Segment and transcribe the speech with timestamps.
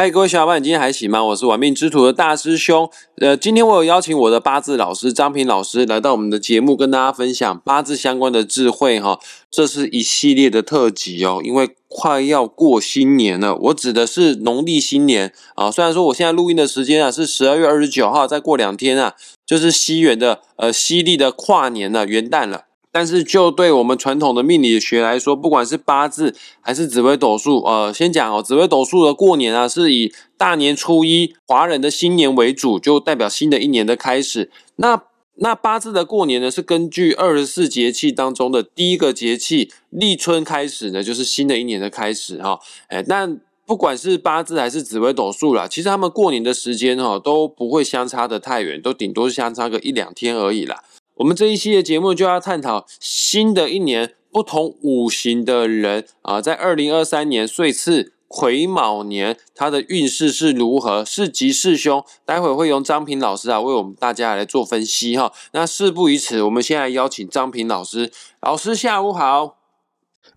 [0.00, 1.22] 嗨，各位小伙伴，你今天还行吗？
[1.22, 2.88] 我是玩命之徒的大师兄。
[3.16, 9.20] 呃，今天我有邀请我的八字老师张平老师来到我们的节目，跟大家分享八字相关的智慧哈。
[9.50, 15.70] 这是一系列的特辑哦，因为快要过新年了，我指的是农历新年啊。
[15.70, 19.12] 虽然说我现在录音的时间啊是十二月二十九号，再过两天啊
[19.44, 22.62] 就是西元的呃西历的跨年了，元旦了。
[22.92, 34.50] 但是，就对我们传统的命理学来说，不管是八字还是紫微斗数，呃，先讲哦，紫微斗数的过年啊，是以大年初一华人的新年为主，就代表新的一年的开始。
[34.76, 35.02] 那
[35.36, 42.58] 那八字的过年呢，是根据二十四节气当中的第一个节气立春开始呢，就是新的一年的开始哈。
[42.88, 50.82] 哎，但不管是八字还是紫微斗数啦，其实他们过年的时间哈都不会相差的太远，都顶多相差个一两天而已啦。
[51.20, 62.02] 我们这一期的节目就要探讨新的一年不同五行的人啊，在二零二三年岁次癸卯年，他的运势是如何，是吉是凶？
[62.24, 65.30] 待会会用张平老师啊为我们大家来做分析哈。
[65.52, 68.10] 那事不宜迟，我们先来邀请张平老师。
[68.40, 69.58] 老师下午好，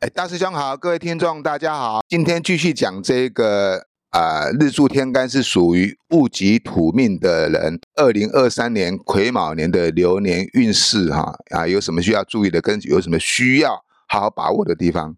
[0.02, 3.93] 哎，大师兄好，各位听众大家好，今天继续讲这个。
[4.14, 15.17] 啊，日柱天干是属于戊己土命的人，二零二三年癸卯年的流年运势哈啊，有什么需要注意的，跟有什么需要好好把握的地方？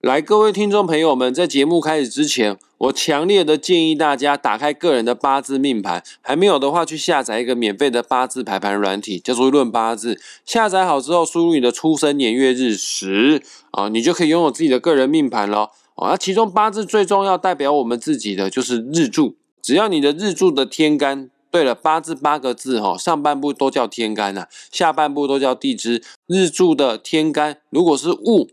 [0.00, 10.20] 来，各位听众朋友们，在节目开始之前，我强烈的建议大家打开个人的八字命盘，还没有的话，去下载一个免费的八字排盘软体，叫做论八字。
[10.44, 15.70] 下载好之后，输入你的出生年月日时啊，你就可以拥有自己的个人命盘了。
[15.94, 26.02] 啊，其中八字最重要代表我们自己的就是日柱，只要你的日柱的天干对了，八字八个字哈，上半部都叫天干呐，下半部都叫地支。
[26.26, 28.48] 日柱的天干如果是戊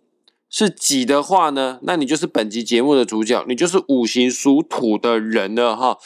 [0.50, 5.98] 是己的话呢，那你就是本集节目的主角，你就是五行属土的人了哈。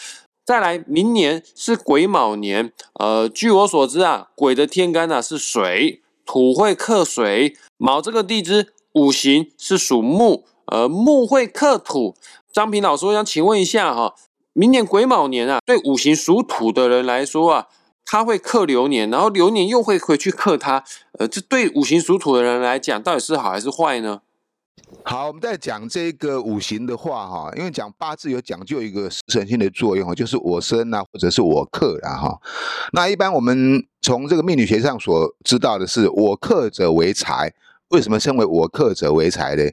[0.45, 10.44] 再来，明年是癸卯年，呃，据我所知啊，癸的天干呢是水，土会克水，卯这个地支五行是属木。
[10.68, 12.16] 呃，木会克土，
[12.52, 14.16] 张平老师，我想请问一下哈，
[14.54, 17.68] 明年癸卯年啊，对五行属土的人来说啊，
[18.06, 20.84] 他会克流年，然后流年又会回去克他，
[21.20, 24.22] 呃，这对五行属土的人来讲，到底是好还是坏呢？
[25.04, 32.40] 好，我们在讲这个五行的话哈，因为讲八字有讲究一个神性的作用就是我生啊，或者是我克啊哈。
[32.94, 37.54] 那一般我们从这个命理学上所知道的是，我克者为财。
[37.93, 39.64] 为什么称为我克者为财呢？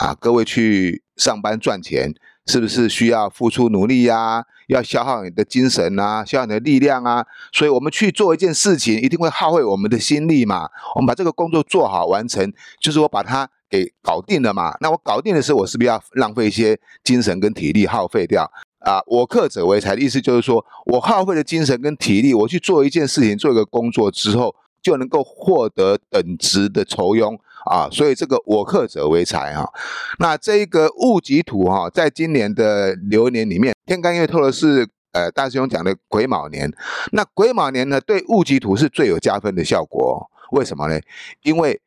[0.00, 2.10] 啊，各位去上班赚钱，
[2.46, 4.42] 是不是需要付出努力呀？
[4.68, 7.26] 要消耗你的精神啊，消耗你的力量啊？
[7.52, 10.70] 所以，我们去做一件事情，一定会耗费我们的心力嘛。
[10.94, 12.50] 我们把这个工作做好完成，
[12.80, 14.74] 就是我把它给搞定了嘛。
[14.80, 18.50] 那我搞定的时候，我是不是要浪费一些精神跟体力耗费掉？
[18.78, 27.38] 啊，我克者为财的意思就是说，我耗费的精神跟体力，我去做一件事情，做一个工作之后，就能够获得等值的酬庸。
[27.66, 29.70] 啊，所以这个我克者为财哈，
[30.18, 36.72] 那这一个戊己土哈，在今年的流年里面，天干因为透的是呃大师兄讲的癸卯年，
[37.12, 40.30] 那癸卯年呢，对戊己土是最有加分的效果。
[40.52, 40.98] 为什么呢？
[41.42, 41.78] 因为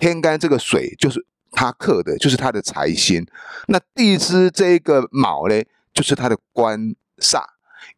[0.00, 3.24] 天干这个水就是它克的，就是它的财星，
[3.68, 5.62] 那地支这个卯呢，
[5.94, 7.44] 就是它的官煞，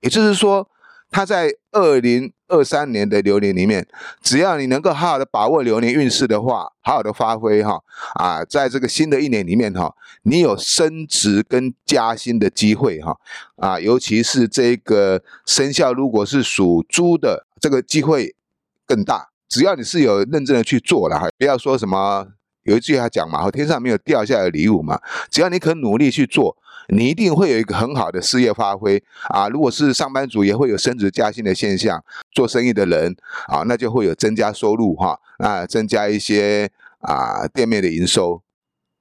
[0.01, 0.69] 也就是说。
[1.15, 3.87] 它在二零二三年的流年里面，
[4.23, 7.83] 只要你能够好好的把握流年运势的话，好好的发挥哈
[8.17, 13.17] 啊，在这个新的一年里面哈，你有升职跟加薪的机会哈
[13.57, 18.35] 啊，尤其是这个生肖如果是属猪的，这个机会
[18.87, 19.31] 更大。
[19.49, 22.27] 只要你是有认真的去做了哈，不要说什么
[22.65, 26.55] 有一句话讲嘛，天上没有掉下来的礼物嘛，只要你肯努力去做。
[26.95, 29.49] 你一定会有一个很好的事业发挥啊！
[29.49, 31.99] 如果是上班族，也会有升职加薪的现象；
[32.33, 33.17] 做生意的人
[33.47, 36.71] 啊，那就会有增加收入哈，那增加一些
[37.01, 38.43] 啊店面的营收，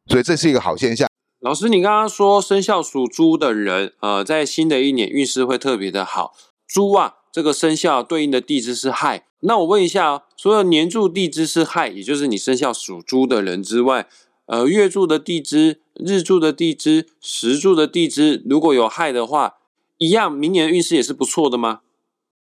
[0.08, 1.08] 所以这是一个好现象。
[1.42, 6.34] 老师，你刚刚说生肖属猪的人，呃，在新的一年运势会特别的好。
[6.66, 9.26] 猪啊，这个生肖对应的地支是亥。
[9.42, 14.08] 那我问一下哦，除了年柱地支是亥，也就是你生肖属猪的人之外，
[14.46, 19.56] 呃，月柱的地支、日柱的地支、时柱的地支，如果有害的话，
[19.98, 21.82] 一样，明年运势也是不错的吗？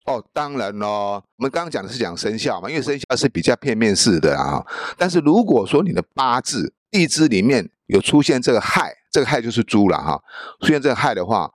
[0.06, 4.66] 哦，当然咯，我们刚刚讲的是讲生肖嘛，因为生肖是比较片面式的啊。
[4.98, 10.19] 但是如果说你的八字地支里面有出现这个亥，这个亥就是猪了哈，
[10.62, 11.52] 出现这个亥的话，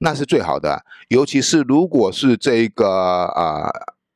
[0.00, 0.84] 那是最好的。
[1.08, 2.86] 尤其是如果是这个
[3.34, 3.70] 呃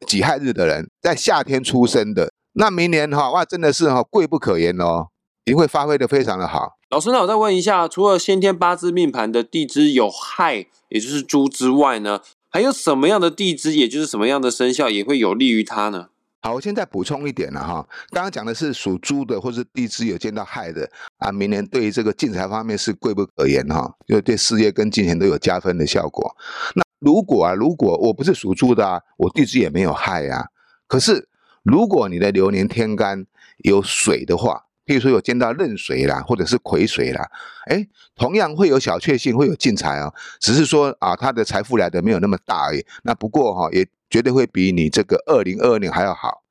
[0.06, 5.08] 己亥日的人，在夏天出生的，那明年哈哇，真的是哈贵不可言哦。
[5.46, 16.08] 你会发挥的非常的好，老师，那我再问一下，除了先天八字命盘的地支有亥，也就是猪之外呢，还有什么样的地支，也就是什么样的生肖，也会有利于他呢？
[16.40, 26.34] 好，我现在补充一点了哈，刚刚讲的是属猪的或是地支有见到亥的啊，明年对于这个进财方面是贵不可言哈，就对事业跟金钱都有加分的效果。
[26.74, 30.46] 那如果啊，如果我不是属猪的啊，我地支也没有亥啊，
[30.88, 31.28] 可是
[31.62, 33.26] 如果你的流年天干
[33.58, 34.64] 有水的话。
[34.90, 37.24] 譬如说有见到壬水啦，或者是癸水啦，
[37.66, 40.12] 哎，同样会有小确幸，会有进财哦。
[40.40, 42.84] 只是说啊，他的财富来的没有那么大而已。
[43.04, 46.42] 那不过哈，也绝对会比你这个二零二二年还要好。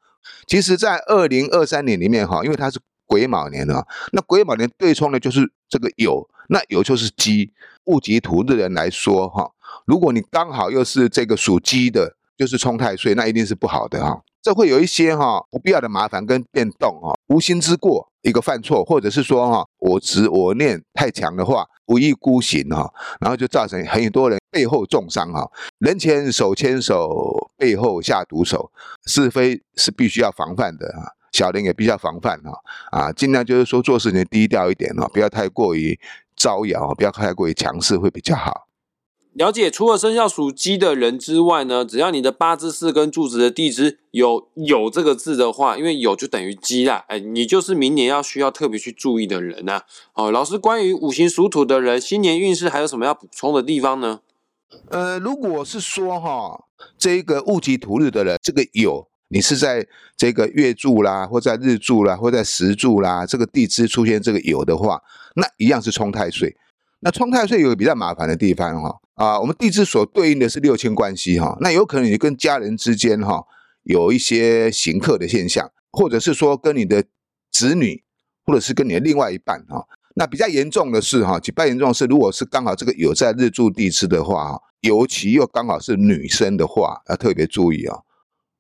[0.48, 7.52] 其实，在二零二三年里面哈，因为它是癸卯年啊，那癸卯年对冲的就是这个酉，那酉就是鸡，
[7.88, 9.52] 戊己土的人来说哈，
[9.84, 14.22] 如果你刚好又是这个属鸡的，就是冲太岁，那一定是不好的哈。
[14.42, 18.08] 这会有一些哈不必要的麻烦跟变动哈，无心之过。
[18.22, 25.50] 一个犯错，或者是说哈我执我念太强的话，不意孤行哈，然后就造成很多人背后重伤哈。
[25.78, 28.70] 人前手牵手，背后下毒手，
[29.06, 31.08] 是非是必须要防范的啊。
[31.32, 32.52] 小人也必须要防范哈
[32.92, 35.98] 啊，尽量就是说做事情低调一点哦，不要太过于
[36.36, 38.68] 招摇，不要太过于强势，会比较好。
[39.34, 49.84] 了解，除了生肖属鸡的人之外呢，只要你的八字四根柱子的地支有有这个字的话，因为有就等于鸡啦，哎，你就是明年要需要特别去注意的人呐。
[50.14, 54.20] 哦，老师，关于五行属土的人，新年运势还有什么要补充的地方呢？
[54.90, 56.66] 呃，如果是说哈，
[56.98, 59.88] 这个戊己土日的人，这个有你是在
[60.18, 65.02] 这个月柱啦，或在日柱啦，或在时柱啦，这个地支出现这个有的话，
[65.36, 66.58] 那一样是冲太岁。
[67.02, 69.00] 那冲太岁有比较麻烦的地方哈。
[69.16, 73.46] 啊，我们地支所对应的是六亲关系哈，那有可能你跟家人之间哈
[73.84, 77.04] 有一些行克的现象，或者是说跟你的
[77.52, 78.04] 子女，
[78.46, 79.86] 或者是跟你的另外一半哈。
[80.16, 87.98] 那比较严重的是哈，比较严重是，如果是刚好这个有在日柱地支的话，尤其又刚好是女生的话，要特别注意啊。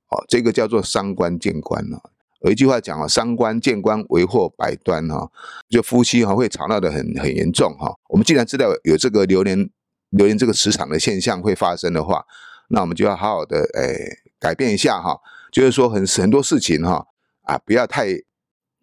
[0.09, 2.01] 哦，这个叫做伤官见官啊。
[2.41, 5.29] 有一句话讲啊，伤官见官为祸百端哈，
[5.69, 7.93] 就夫妻哈会吵闹的很很严重哈。
[8.09, 9.69] 我们既然知道有这个流年。
[10.13, 12.25] 流年这个磁场的现象会发生的话，
[12.69, 13.95] 那我们就要好好的诶
[14.39, 15.15] 改变一下哈，
[15.51, 17.05] 就是说很很多事情哈
[17.43, 18.07] 啊不要太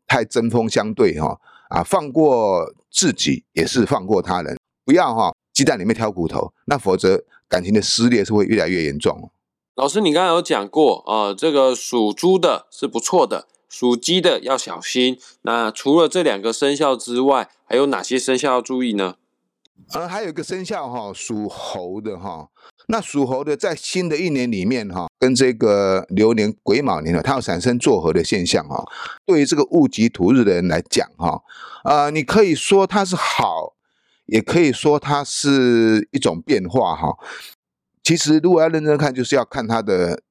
[0.06, 1.36] 太针锋相对哈
[1.68, 9.28] 啊放过自己也是放过他人，不要哈鸡蛋里面挑骨头，那否则感情的撕裂是会越来越严重。
[9.76, 15.18] 老师，你刚才有讲过啊，这个属猪的是不错的，属鸡的要小心。
[15.42, 19.16] 那除了这两个生肖之外，还有哪些生肖要注意呢？
[19.92, 22.48] 呃，还有一个生肖哈，属猴的哈。
[22.88, 28.82] 那属猴的在新的一年里面哈，跟这个流年癸卯年呢，它要产生作合的现象哈。
[29.26, 31.42] 对于这个戊己土日的人来讲哈，
[31.84, 33.74] 呃，你可以说它是好，
[34.24, 37.18] 也可以说它是一种变化哈。
[38.06, 40.22] 其实如果要认真看，就是要看它的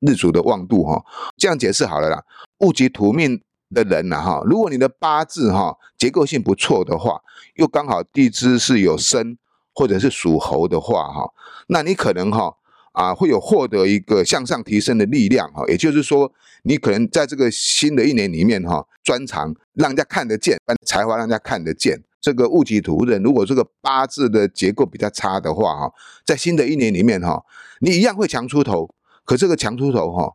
[0.00, 1.04] 日主的旺度哈。
[1.36, 2.24] 这样解释好了啦，
[2.60, 3.42] 戊己土命。
[3.72, 7.20] 的人呐哈，如果你的八字哈结构性不错的话，
[7.54, 9.38] 又刚好地支是有生
[9.72, 11.32] 或者是属猴的话哈，
[11.68, 12.52] 那你可能哈
[12.90, 16.32] 啊会有获得一个向上提升的力量哈，也就是说
[16.64, 22.02] 你可能在这个新的一年里面哈，专长让人家看得见，才华让人家看得见。
[22.20, 25.92] 这个戊己土人如果这个八字的结构比较差的话哈，
[26.24, 27.44] 在新的一年里面哈，
[27.80, 30.34] 你一样会强出头，可这个强出头哈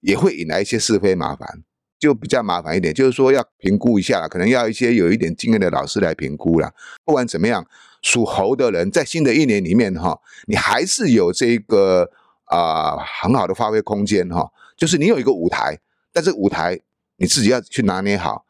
[0.00, 1.62] 也会引来一些是非麻烦。
[1.98, 6.70] 就比较麻烦一点，就是说要评估一下了，可能要一些有一点经验的老师来评估了。
[7.06, 7.66] 不管怎么样，
[8.02, 12.10] 属猴的人在新的一年里面哈，你还是有这个
[12.44, 14.52] 啊很好的发挥空间哈。
[14.76, 15.80] 就是你有一个舞台，
[16.12, 16.78] 但是舞台
[17.16, 18.44] 你自己要去拿捏好，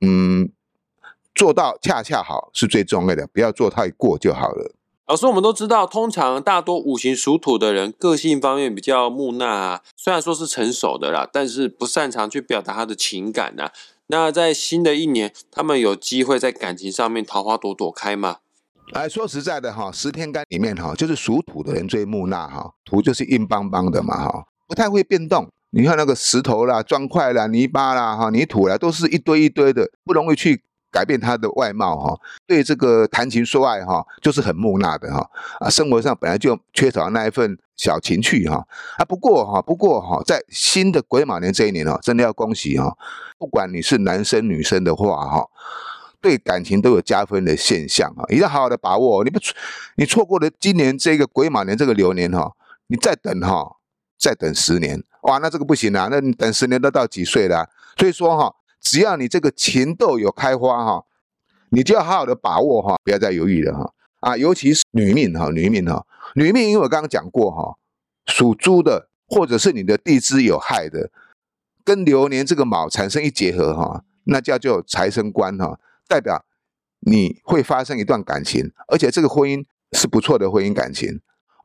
[0.00, 0.48] 嗯，
[1.38, 4.74] 做到恰恰好是最重要的，不要做太过就好了。
[5.06, 9.80] 老师，我们都知道，通常大多五行属土的人，个性方面比较木讷啊。
[9.96, 13.70] 虽然说是成熟的啦，但是不擅长去表达他的情感呐。
[14.08, 18.38] 那在新的一年，他们有机会在感情上面桃花朵朵开吗？
[18.92, 22.74] 哎，说实在的哈，十天干里面哈，就是属土的人最木讷哈。
[22.84, 25.48] 土就是硬邦邦的嘛哈，不太会变动。
[25.70, 30.64] 你看那个石头啦、砖块啦、泥巴啦、哈泥土啦，都是一堆一堆的，不容易去。
[30.90, 35.30] 改变他的外貌哈，对这个谈情说爱哈，就是很木讷的哈
[35.60, 38.66] 啊，生活上本来就缺少那一份小情趣哈
[38.96, 39.04] 啊。
[39.04, 42.96] 不过哈，不过哈，在新的癸卯年这一年哦，真的要恭喜哈，
[43.38, 45.46] 不管你是男生女生的话哈，
[46.20, 49.24] 对感情都有加分的现象啊，一定要好好的把握哦。
[49.24, 49.38] 你不
[49.96, 52.50] 你错过了今年这个癸卯年这个流年哈，
[52.86, 53.76] 你再等哈，
[54.18, 57.68] 再等十年哇，那这个不行啊，那你等十年都到几岁了？
[57.98, 58.54] 所以说哈。
[58.80, 61.04] 只要你这个情窦有开花哈，
[61.70, 63.92] 你就要好好的把握哈，不要再犹豫了哈。
[64.20, 67.78] 啊，尤其是女命哈，女命哈，女命，因为我刚刚讲过哈，
[68.26, 71.10] 属猪的或者是你的地支有害的，
[71.84, 76.44] 跟流年这个卯产生一结合哈，那叫做财生官哈，代表
[77.00, 81.20] 你会发生一段感情，而且这个婚姻是不错的婚姻感情。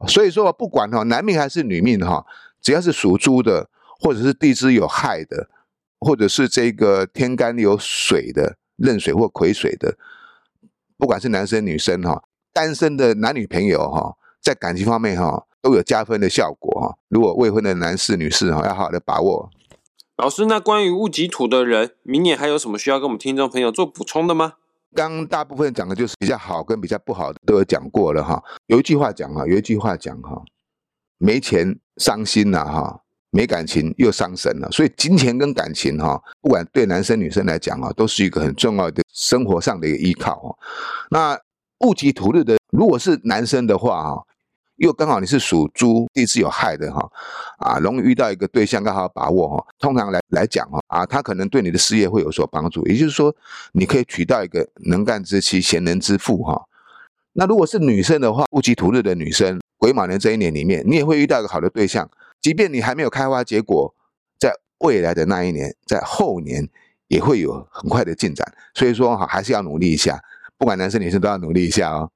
[0.07, 2.25] 所以说，不管哈男命还是女命哈，
[2.61, 5.49] 只要是属猪的，或者是地支有害的，
[6.03, 9.97] 或者是这个天干有水的，壬水或癸水的，
[10.97, 12.23] 不管是男生女生哈。
[12.51, 16.97] 单身的男女朋友哈，在感情方面哈都有加分的效果哈。
[17.09, 19.49] 如果未婚的男士、女士哈，要好好的把握。
[20.17, 24.53] 老师，那关于戊己土的人，明年还有什么需要跟我们听众朋友做补充的吗？
[24.95, 28.43] 刚大部分讲的就是比较好跟比较不好的都有讲过了哈。
[28.67, 30.43] 有一句话讲哈，有一句话讲哈，
[31.17, 33.01] 没钱伤心了哈，
[33.33, 34.69] 没感情又伤神了。
[34.71, 40.55] 所以金钱跟感情哈，不管对男生女生来讲啊，都是一个很重要的生活上的一个依靠哦。
[41.09, 41.37] 那
[41.79, 44.23] 戊己土日的，如果是男生的话哈，
[44.75, 47.09] 又刚好你是属猪，地支有害的哈，
[47.57, 49.65] 啊，容易遇到一个对象，刚好把握哈。
[49.79, 53.35] 通常来来讲哈，啊，他可能对你的事业会有所帮助，也就是说，
[53.73, 56.63] 你可以娶到一个能干之妻、贤人之妇哈。
[57.33, 62.07] 那如果是女生的话，戊己土日的女生，癸卯年这一年里面，你也会遇到一个好的对象，
[62.43, 63.95] 即便你还没有开花结果，
[64.37, 66.69] 在未来的那一年，在后年
[67.07, 68.53] 也会有很快的进展。
[68.75, 70.21] 所以说哈，还是要努力一下。
[70.57, 72.11] 不管男生女生都要努力一下哦。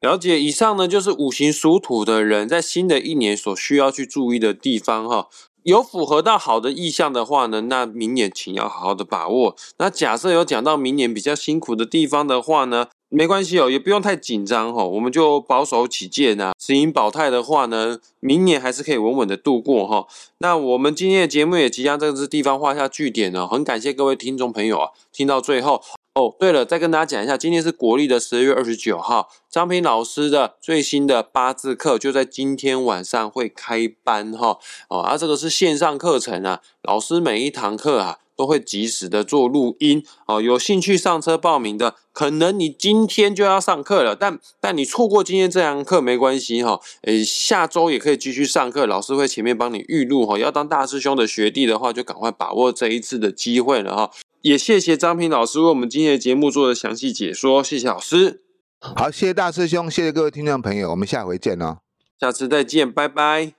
[0.00, 5.28] 了解，以上呢就是五行属土的人在新的一年所需要去注意的地方哈。
[5.62, 9.56] 有符合到好的意向的话呢，那明年请要好好的把握。
[9.78, 14.84] 那假设有讲到明年比较辛苦的地方的话呢，没关系哦，也不用太紧张哈。
[14.84, 20.06] 我们就保守起见啊，持盈保泰的话呢，明年还是可以稳稳的度过哈。
[20.38, 25.82] 那我们今天的节目也即将在这地方画下句点了，很感谢各位听众朋友啊，听到最后。
[26.12, 34.58] 哦，对了，再跟大家讲一下，今天是国历的十二月二十九号，张平老师的最新的八字课就在今天晚上会开班哈。
[34.88, 40.40] 哦，啊，这个是线上课程啊，老师每一堂课啊都会及时的做录音哦。
[40.40, 50.38] 有兴趣上车报名的，可能你今天就要上课了，但但你错过今天这堂课没关系哈，诶，下周也可以继续上课，老师会前面帮你预录哈。
[50.38, 54.10] 要当大师兄的学弟的话，就赶快把握这一次的机会了哈。
[54.40, 58.40] 也谢谢张平老师为我们今天的节目做的详细解说，谢谢老师。
[58.80, 61.80] 好，谢谢大师兄，谢谢各位听众朋友，我们下回见哦。
[62.18, 63.52] 下次再见，拜拜，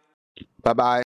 [0.63, 1.03] 拜拜。